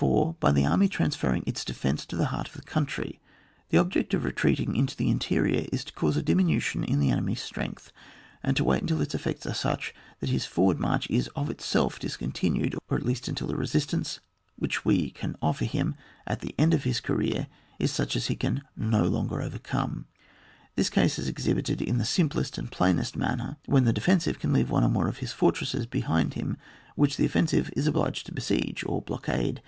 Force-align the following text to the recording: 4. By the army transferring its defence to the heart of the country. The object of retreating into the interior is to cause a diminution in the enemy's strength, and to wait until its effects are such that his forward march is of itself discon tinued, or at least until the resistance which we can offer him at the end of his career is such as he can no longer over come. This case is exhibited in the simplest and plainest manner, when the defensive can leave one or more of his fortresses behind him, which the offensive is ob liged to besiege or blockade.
4. 0.00 0.32
By 0.40 0.50
the 0.50 0.64
army 0.64 0.88
transferring 0.88 1.44
its 1.46 1.62
defence 1.62 2.06
to 2.06 2.16
the 2.16 2.28
heart 2.32 2.48
of 2.48 2.54
the 2.54 2.62
country. 2.62 3.20
The 3.68 3.76
object 3.76 4.14
of 4.14 4.24
retreating 4.24 4.74
into 4.74 4.96
the 4.96 5.10
interior 5.10 5.66
is 5.70 5.84
to 5.84 5.92
cause 5.92 6.16
a 6.16 6.22
diminution 6.22 6.82
in 6.84 7.00
the 7.00 7.10
enemy's 7.10 7.42
strength, 7.42 7.92
and 8.42 8.56
to 8.56 8.64
wait 8.64 8.80
until 8.80 9.02
its 9.02 9.14
effects 9.14 9.44
are 9.44 9.52
such 9.52 9.94
that 10.20 10.30
his 10.30 10.46
forward 10.46 10.80
march 10.80 11.06
is 11.10 11.28
of 11.36 11.50
itself 11.50 12.00
discon 12.00 12.32
tinued, 12.32 12.78
or 12.88 12.96
at 12.96 13.04
least 13.04 13.28
until 13.28 13.46
the 13.48 13.56
resistance 13.56 14.20
which 14.56 14.86
we 14.86 15.10
can 15.10 15.36
offer 15.42 15.66
him 15.66 15.94
at 16.26 16.40
the 16.40 16.54
end 16.56 16.72
of 16.72 16.84
his 16.84 16.98
career 16.98 17.48
is 17.78 17.92
such 17.92 18.16
as 18.16 18.28
he 18.28 18.36
can 18.36 18.62
no 18.74 19.04
longer 19.04 19.42
over 19.42 19.58
come. 19.58 20.06
This 20.76 20.88
case 20.88 21.18
is 21.18 21.28
exhibited 21.28 21.82
in 21.82 21.98
the 21.98 22.06
simplest 22.06 22.56
and 22.56 22.72
plainest 22.72 23.16
manner, 23.18 23.58
when 23.66 23.84
the 23.84 23.92
defensive 23.92 24.38
can 24.38 24.54
leave 24.54 24.70
one 24.70 24.82
or 24.82 24.88
more 24.88 25.08
of 25.08 25.18
his 25.18 25.32
fortresses 25.32 25.84
behind 25.84 26.32
him, 26.34 26.56
which 26.96 27.18
the 27.18 27.26
offensive 27.26 27.68
is 27.76 27.86
ob 27.86 27.96
liged 27.96 28.22
to 28.24 28.32
besiege 28.32 28.82
or 28.86 29.02
blockade. 29.02 29.60